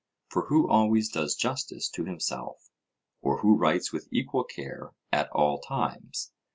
[0.29, 2.71] For who always does justice to himself,
[3.21, 6.31] or who writes with equal care at all times?